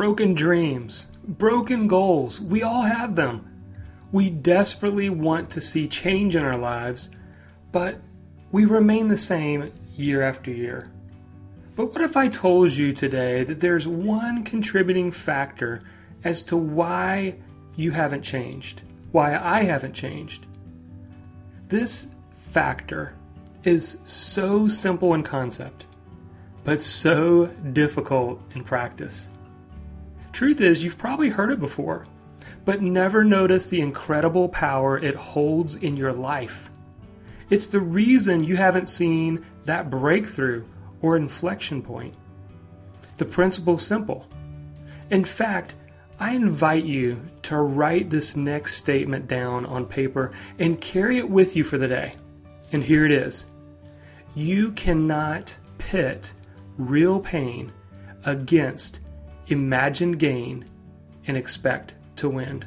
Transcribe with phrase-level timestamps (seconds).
[0.00, 2.40] broken dreams, broken goals.
[2.40, 3.46] We all have them.
[4.12, 7.10] We desperately want to see change in our lives,
[7.70, 8.00] but
[8.50, 10.90] we remain the same year after year.
[11.76, 15.82] But what if I told you today that there's one contributing factor
[16.24, 17.36] as to why
[17.76, 18.80] you haven't changed,
[19.12, 20.46] why I haven't changed?
[21.68, 23.12] This factor
[23.64, 25.84] is so simple in concept,
[26.64, 29.28] but so difficult in practice.
[30.40, 32.06] Truth is, you've probably heard it before,
[32.64, 36.70] but never noticed the incredible power it holds in your life.
[37.50, 40.64] It's the reason you haven't seen that breakthrough
[41.02, 42.14] or inflection point.
[43.18, 44.26] The principle's simple.
[45.10, 45.74] In fact,
[46.18, 51.54] I invite you to write this next statement down on paper and carry it with
[51.54, 52.14] you for the day.
[52.72, 53.44] And here it is
[54.34, 56.32] You cannot pit
[56.78, 57.72] real pain
[58.24, 59.00] against
[59.50, 60.64] imagined gain
[61.26, 62.64] and expect to win.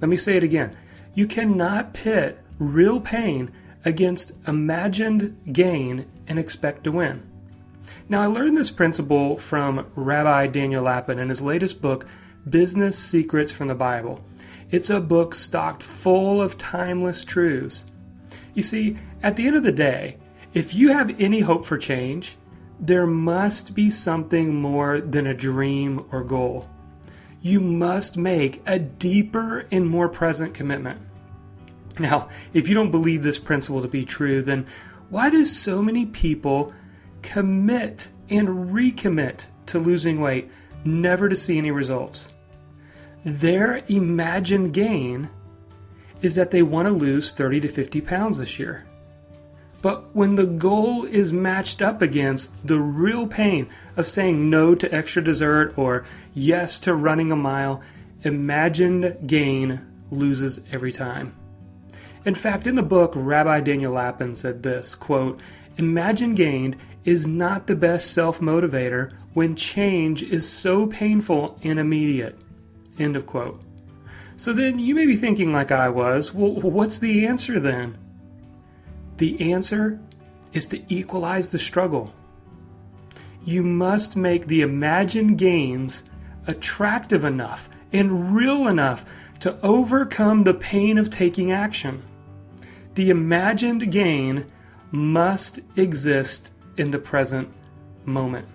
[0.00, 0.76] Let me say it again.
[1.14, 3.50] You cannot pit real pain
[3.84, 7.26] against imagined gain and expect to win.
[8.08, 12.06] Now, I learned this principle from Rabbi Daniel Lapin in his latest book,
[12.48, 14.24] Business Secrets from the Bible.
[14.70, 17.84] It's a book stocked full of timeless truths.
[18.54, 20.16] You see, at the end of the day,
[20.52, 22.36] if you have any hope for change,
[22.80, 26.68] there must be something more than a dream or goal.
[27.42, 31.00] You must make a deeper and more present commitment.
[31.98, 34.66] Now, if you don't believe this principle to be true, then
[35.10, 36.72] why do so many people
[37.20, 40.50] commit and recommit to losing weight,
[40.84, 42.28] never to see any results?
[43.24, 45.28] Their imagined gain
[46.22, 48.86] is that they want to lose 30 to 50 pounds this year.
[49.82, 54.94] But when the goal is matched up against the real pain of saying no to
[54.94, 57.80] extra dessert or yes to running a mile,
[58.22, 61.34] imagined gain loses every time.
[62.24, 65.40] In fact, in the book, Rabbi Daniel Lapin said this quote,
[65.78, 72.38] Imagine gain is not the best self motivator when change is so painful and immediate.
[72.98, 73.62] End of quote.
[74.36, 77.96] So then you may be thinking, like I was, well, what's the answer then?
[79.20, 80.00] The answer
[80.54, 82.10] is to equalize the struggle.
[83.44, 86.04] You must make the imagined gains
[86.46, 89.04] attractive enough and real enough
[89.40, 92.02] to overcome the pain of taking action.
[92.94, 94.46] The imagined gain
[94.90, 97.52] must exist in the present
[98.06, 98.48] moment.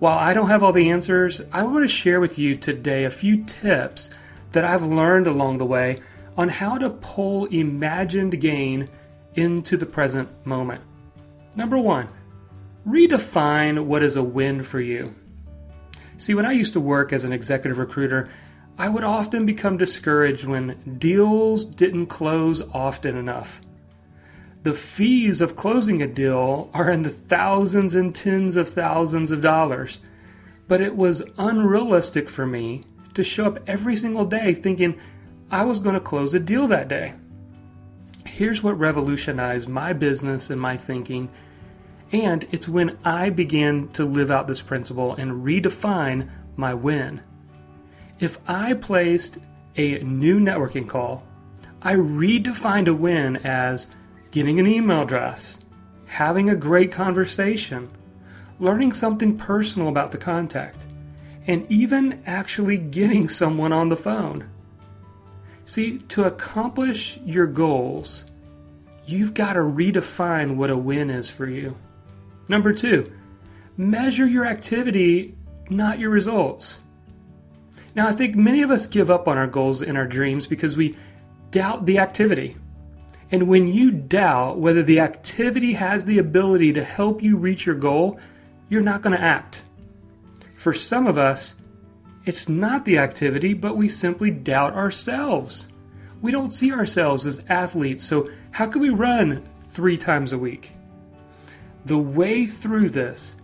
[0.00, 3.10] While I don't have all the answers, I want to share with you today a
[3.10, 4.10] few tips
[4.50, 5.98] that I've learned along the way
[6.36, 8.88] on how to pull imagined gain
[9.34, 10.82] into the present moment.
[11.56, 12.08] Number one,
[12.86, 15.14] redefine what is a win for you.
[16.16, 18.28] See, when I used to work as an executive recruiter,
[18.78, 23.60] I would often become discouraged when deals didn't close often enough.
[24.62, 29.42] The fees of closing a deal are in the thousands and tens of thousands of
[29.42, 29.98] dollars,
[30.68, 32.84] but it was unrealistic for me
[33.14, 34.98] to show up every single day thinking
[35.50, 37.14] I was going to close a deal that day.
[38.24, 41.30] Here's what revolutionized my business and my thinking,
[42.12, 47.20] and it's when I began to live out this principle and redefine my win.
[48.18, 49.38] If I placed
[49.76, 51.26] a new networking call,
[51.80, 53.88] I redefined a win as
[54.30, 55.58] getting an email address,
[56.06, 57.88] having a great conversation,
[58.60, 60.86] learning something personal about the contact,
[61.46, 64.48] and even actually getting someone on the phone.
[65.64, 68.26] See, to accomplish your goals,
[69.06, 71.76] you've got to redefine what a win is for you.
[72.48, 73.12] Number two,
[73.76, 75.36] measure your activity,
[75.70, 76.80] not your results.
[77.94, 80.76] Now, I think many of us give up on our goals and our dreams because
[80.76, 80.96] we
[81.50, 82.56] doubt the activity.
[83.30, 87.74] And when you doubt whether the activity has the ability to help you reach your
[87.74, 88.18] goal,
[88.68, 89.62] you're not going to act.
[90.56, 91.54] For some of us,
[92.24, 95.68] it's not the activity, but we simply doubt ourselves.
[96.20, 100.72] We don't see ourselves as athletes, so how can we run three times a week?
[101.84, 103.36] The way through this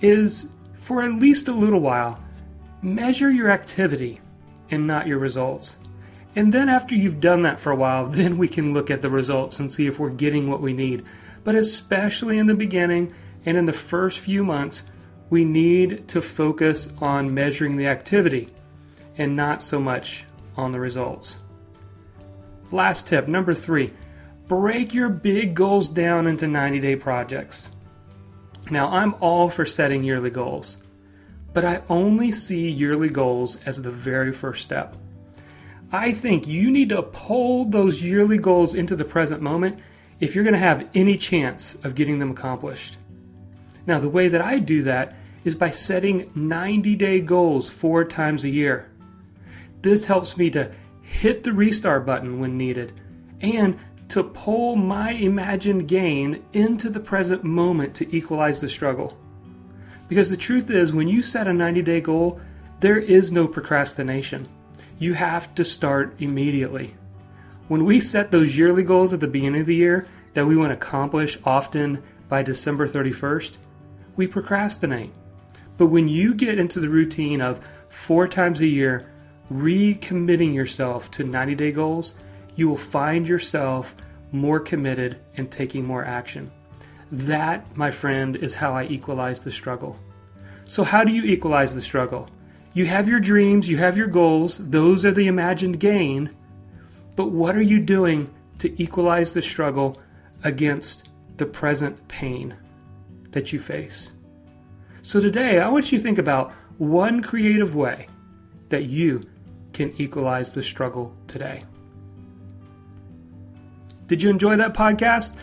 [0.00, 2.22] is for at least a little while
[2.82, 4.20] measure your activity
[4.70, 5.76] and not your results.
[6.36, 9.10] And then after you've done that for a while, then we can look at the
[9.10, 11.04] results and see if we're getting what we need.
[11.44, 14.84] But especially in the beginning and in the first few months,
[15.30, 18.48] we need to focus on measuring the activity
[19.18, 20.24] and not so much
[20.56, 21.38] on the results.
[22.70, 23.92] Last tip, number three
[24.48, 27.70] break your big goals down into 90 day projects.
[28.70, 30.78] Now, I'm all for setting yearly goals.
[31.54, 34.96] but I only see yearly goals as the very first step.
[35.92, 39.78] I think you need to pull those yearly goals into the present moment
[40.18, 42.98] if you're going to have any chance of getting them accomplished.
[43.86, 45.14] Now, the way that I do that
[45.44, 48.90] is by setting 90 day goals four times a year.
[49.82, 50.72] This helps me to
[51.02, 52.92] hit the restart button when needed
[53.40, 53.78] and
[54.08, 59.16] to pull my imagined gain into the present moment to equalize the struggle.
[60.08, 62.40] Because the truth is, when you set a 90 day goal,
[62.80, 64.48] there is no procrastination.
[64.98, 66.94] You have to start immediately.
[67.68, 70.70] When we set those yearly goals at the beginning of the year that we want
[70.70, 73.56] to accomplish often by December 31st,
[74.16, 75.12] we procrastinate.
[75.76, 79.10] But when you get into the routine of four times a year
[79.52, 82.14] recommitting yourself to 90 day goals,
[82.56, 83.94] you will find yourself
[84.32, 86.50] more committed and taking more action.
[87.12, 89.98] That, my friend, is how I equalize the struggle.
[90.66, 92.28] So, how do you equalize the struggle?
[92.72, 96.30] You have your dreams, you have your goals, those are the imagined gain.
[97.14, 100.00] But what are you doing to equalize the struggle
[100.42, 102.56] against the present pain
[103.34, 104.10] that you face?
[105.02, 108.08] So, today, I want you to think about one creative way
[108.70, 109.22] that you
[109.72, 111.64] can equalize the struggle today.
[114.06, 115.36] Did you enjoy that podcast?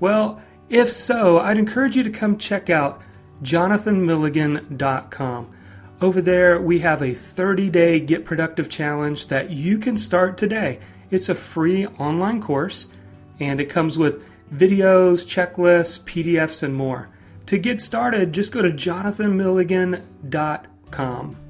[0.00, 3.00] Well, if so, I'd encourage you to come check out
[3.42, 5.52] jonathanmilligan.com.
[6.00, 10.80] Over there, we have a 30 day Get Productive challenge that you can start today.
[11.10, 12.88] It's a free online course
[13.40, 17.08] and it comes with videos, checklists, PDFs, and more.
[17.46, 21.45] To get started, just go to jonathanmilligan.com.